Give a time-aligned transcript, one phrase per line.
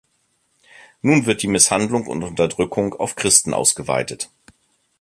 [1.03, 4.31] Nun wird die Misshandlung und Unterdrückung auf Christen ausgeweitet.